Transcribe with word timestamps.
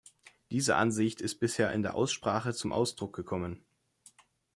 Diese 0.49 0.77
Ansicht 0.77 1.21
ist 1.21 1.35
bisher 1.39 1.71
in 1.73 1.83
der 1.83 1.93
Aussprache 1.93 2.55
zum 2.55 2.71
Ausdruck 2.73 3.13
gekommen. 3.15 3.63